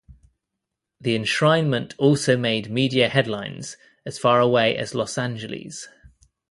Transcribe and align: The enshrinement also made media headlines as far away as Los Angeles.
The 0.99 1.15
enshrinement 1.15 1.93
also 1.99 2.35
made 2.35 2.71
media 2.71 3.07
headlines 3.07 3.77
as 4.03 4.17
far 4.17 4.39
away 4.39 4.75
as 4.75 4.95
Los 4.95 5.15
Angeles. 5.15 5.87